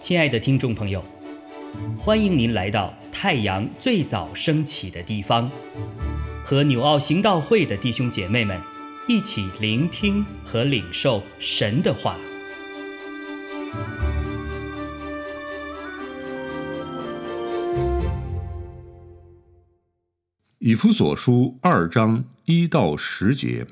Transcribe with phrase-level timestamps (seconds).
[0.00, 1.04] 亲爱的听众朋友，
[1.96, 5.48] 欢迎您来到太阳最早升起的地方，
[6.42, 8.60] 和纽奥行道会的弟兄姐妹们
[9.06, 12.16] 一起聆听和领受神的话。
[20.58, 23.66] 以弗所书二章一到十节。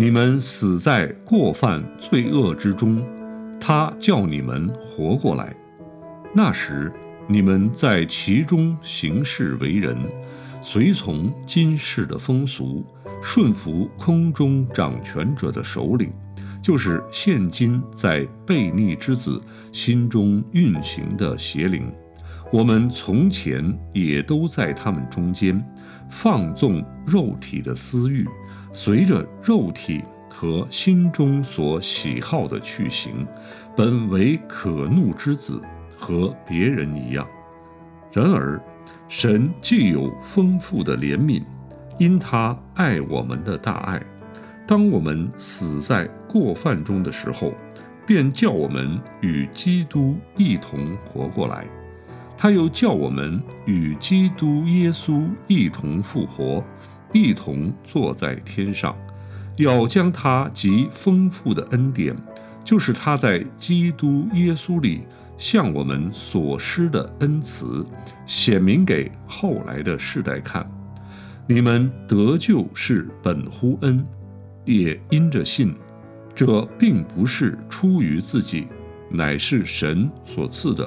[0.00, 3.04] 你们死在过犯罪恶之中，
[3.60, 5.52] 他叫你们活过来。
[6.32, 6.92] 那时
[7.26, 9.98] 你们在其中行事为人，
[10.60, 12.86] 随从今世的风俗，
[13.20, 16.12] 顺服空中掌权者的首领，
[16.62, 21.92] 就是现今在悖逆之子心中运行的邪灵。
[22.52, 25.60] 我们从前也都在他们中间，
[26.08, 28.24] 放纵肉体的私欲。
[28.72, 33.26] 随着肉体和心中所喜好的去行，
[33.76, 35.60] 本为可怒之子，
[35.96, 37.26] 和别人一样。
[38.12, 38.60] 然而，
[39.08, 41.42] 神既有丰富的怜悯，
[41.98, 44.00] 因他爱我们的大爱，
[44.66, 47.52] 当我们死在过犯中的时候，
[48.06, 51.66] 便叫我们与基督一同活过来。
[52.36, 56.62] 他又叫我们与基督耶稣一同复活。
[57.12, 58.96] 一同坐在天上，
[59.56, 62.14] 要将他极丰富的恩典，
[62.64, 65.02] 就是他在基督耶稣里
[65.36, 67.86] 向我们所施的恩慈，
[68.26, 70.68] 显明给后来的世代看。
[71.46, 74.04] 你们得救是本乎恩，
[74.64, 75.74] 也因着信。
[76.34, 78.68] 这并不是出于自己，
[79.10, 80.84] 乃是神所赐的；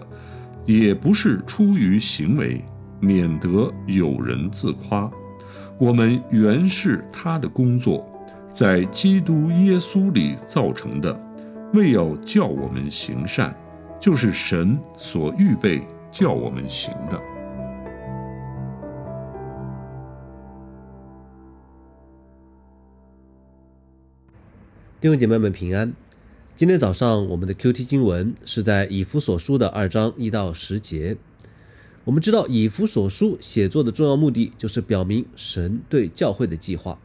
[0.65, 2.63] 也不是出于行为，
[3.01, 5.11] 免得有人自夸。
[5.81, 8.07] 我们原是他的工作，
[8.51, 11.19] 在基督耶稣里造成的，
[11.73, 13.51] 为要叫我们行善，
[13.99, 17.19] 就是神所预备叫我们行的。
[24.99, 25.91] 弟兄姐妹们平安。
[26.55, 31.17] 今天早上我们的 Q T 经文是在以弗所书的二章一到十节。
[32.03, 36.99] 我们知道以弗所书写作的重要目的就是表明神对教会的计划，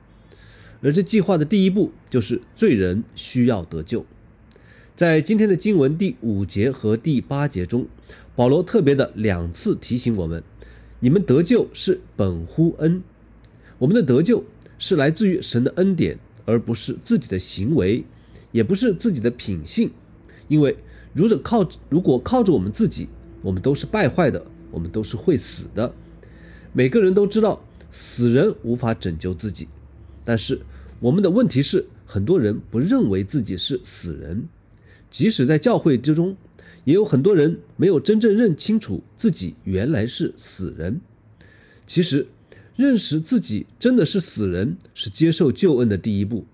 [0.80, 4.06] 而这计划的第一步就是罪人需要得救。
[4.94, 7.86] 在今天的经文第五节和第八节中，
[8.34, 10.42] 保罗特别的两次提醒我们：
[11.00, 13.02] 你们得救是本乎恩，
[13.76, 14.42] 我们的得救
[14.78, 18.02] 是来自于神的恩典，而不是自己的行为，
[18.50, 19.90] 也不是自己的品性。
[20.48, 20.74] 因为
[21.12, 23.08] 如果靠如果靠着我们自己，
[23.42, 24.42] 我们都是败坏的。
[24.76, 25.94] 我们都是会死的，
[26.74, 29.66] 每个人都知道死人无法拯救自己，
[30.22, 30.60] 但是
[31.00, 34.46] 我们的问题是，很多人不认为自己是死人，
[35.10, 36.36] 即使在教会之中，
[36.84, 41.00] 也有很多人没有真正认清楚自己原来是死人。
[41.86, 42.26] 其实，
[42.76, 46.44] 认识自己真的是死人，是接受救恩的第一步，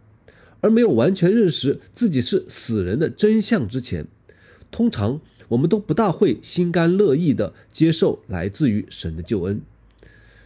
[0.60, 4.06] 而没有完全认识自己是死人的真相之前，
[4.70, 5.20] 通常。
[5.52, 9.60] 我们都不大会心甘乐意地接受来自于神的救恩，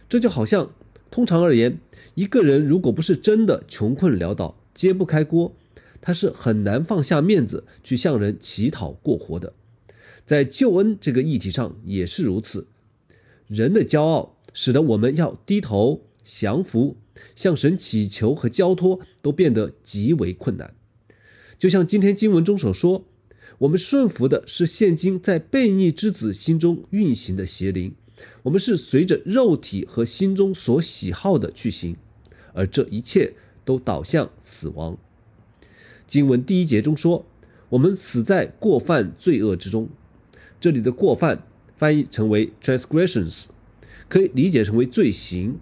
[0.09, 0.71] 这就好像，
[1.09, 1.79] 通常而言，
[2.15, 5.55] 一个人如果不是真的穷困潦倒、揭不开锅，
[6.01, 9.53] 他是很难放下面子去向人乞讨过活的。
[10.25, 12.67] 在救恩这个议题上也是如此，
[13.47, 16.97] 人的骄傲使得我们要低头降服、
[17.33, 20.73] 向神祈求和交托都变得极为困难。
[21.57, 23.05] 就像今天经文中所说。
[23.59, 27.93] 我们顺服的是现今在悖逆之子心中运行的邪灵，
[28.43, 31.95] 我们是随着肉体和心中所喜好的去行，
[32.53, 33.33] 而这一切
[33.65, 34.97] 都导向死亡。
[36.05, 37.25] 经文第一节中说
[37.69, 39.89] ：“我们死在过犯罪恶之中。”
[40.59, 41.43] 这里的过犯
[41.73, 43.45] 翻译成为 transgressions，
[44.07, 45.59] 可以理解成为罪行，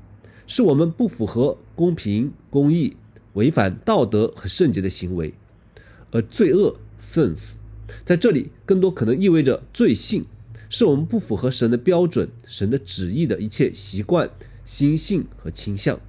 [0.48, 2.96] 是我们不符合公平公义、
[3.34, 5.34] 违反道德和圣洁的行为，
[6.12, 7.56] 而罪恶 sins。
[8.04, 10.26] 在这里，更多可能意味着罪性，
[10.70, 14.30] 是我们不符合神的标准、神的旨意的一切习惯、
[14.64, 16.00] 心性和倾向。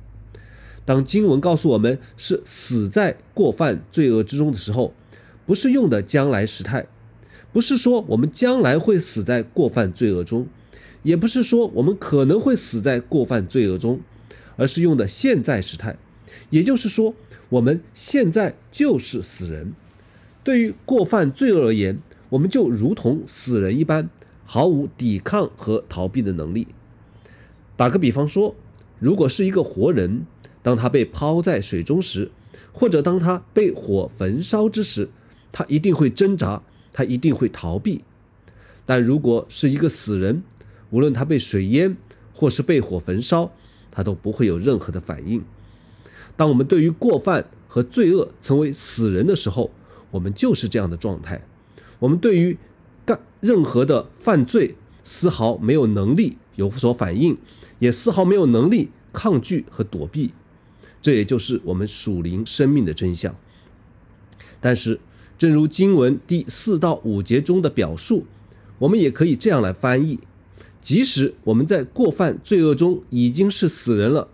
[0.84, 4.94] 当经文告诉我们是死在过犯罪恶之中的时候，
[5.44, 6.86] 不是用的将来时态，
[7.52, 10.46] 不是说我们将来会死在过犯罪恶中，
[11.02, 14.00] 也不是说我们可能会死在过犯罪恶中，
[14.56, 15.96] 而是用的现在时态，
[16.50, 17.14] 也就是说，
[17.48, 19.74] 我们现在就是死人。
[20.46, 21.98] 对于过犯罪恶而言，
[22.28, 24.08] 我们就如同死人一般，
[24.44, 26.68] 毫无抵抗和逃避的能力。
[27.76, 28.54] 打个比方说，
[29.00, 30.24] 如果是一个活人，
[30.62, 32.30] 当他被抛在水中时，
[32.70, 35.08] 或者当他被火焚烧之时，
[35.50, 36.62] 他一定会挣扎，
[36.92, 38.04] 他一定会逃避。
[38.84, 40.44] 但如果是一个死人，
[40.90, 41.96] 无论他被水淹
[42.32, 43.50] 或是被火焚烧，
[43.90, 45.42] 他都不会有任何的反应。
[46.36, 49.72] 当我们对于过犯和罪恶成为死人的时候，
[50.16, 51.46] 我们就是这样的状态。
[51.98, 52.56] 我们对于
[53.04, 54.74] 干任何的犯罪，
[55.04, 57.36] 丝毫没有能力有所反应，
[57.78, 60.32] 也丝毫没有能力抗拒和躲避。
[61.02, 63.36] 这也就是我们属灵生命的真相。
[64.58, 64.98] 但是，
[65.36, 68.24] 正如经文第四到五节中的表述，
[68.78, 70.18] 我们也可以这样来翻译：
[70.80, 74.28] 即使我们在过犯罪恶中已经是死人了，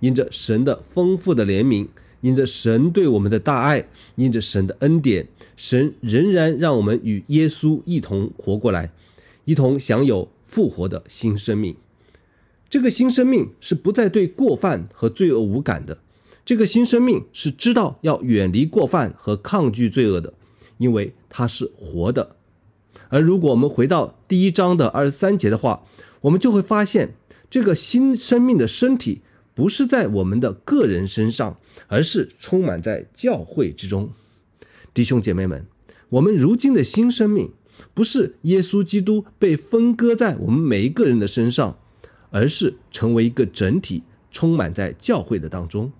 [0.00, 1.88] 因着神的丰富的怜悯，
[2.26, 3.86] 因着神对我们的大爱，
[4.16, 8.90] 因着神的恩典，神仍然让我们与耶稣一同活过来，
[9.44, 11.76] 一同享有复活的新生命。
[12.68, 15.98] 这个新生命是不再对过犯和罪恶无感的。
[16.44, 20.34] 这个新生命是知道要远离过犯和抗拒罪恶的，
[20.78, 22.34] 因为它是活的。
[23.08, 25.84] 而如果我们回到第一章的二十三节的话，
[26.22, 27.14] 我们就会发现，
[27.48, 29.20] 这个新生命的身体
[29.56, 31.56] 不是在我们的个人身上，
[31.86, 34.10] 而是充满在教会之中。
[34.92, 35.64] 弟兄姐妹们，
[36.10, 37.50] 我们如今的新生命，
[37.94, 41.78] 不是耶稣基督被分割在我们每一个人的身上，
[42.28, 45.90] 而是成为一个整体，充满在教会的当中。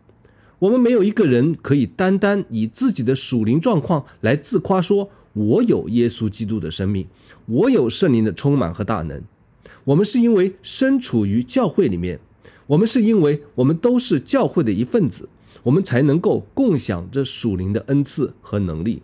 [0.59, 7.07] 我们没有一个人可以单单以自己的属灵状况来自夸，说我有耶稣基督的生命，
[7.47, 9.23] 我有圣灵的充满和大能。
[9.85, 12.21] 我们是因为身处于教会里面，
[12.69, 15.29] 我们是因为我们都是教会的一份子，
[15.63, 19.03] 我们才能够共享这属灵的恩赐和能力。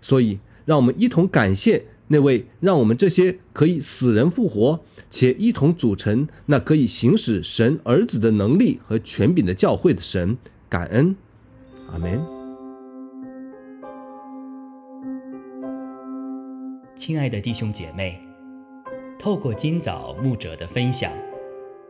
[0.00, 4.80] 所以，让我们一同感谢那位让我们这些可以死人复活，
[5.10, 10.36] 且一同组成那可以行使神儿子的能力和权柄的教会的神。
[10.68, 11.14] 感恩，
[11.92, 12.18] 阿门。
[16.94, 18.20] 亲爱的弟兄姐妹，
[19.18, 21.10] 透过今早牧者的分享，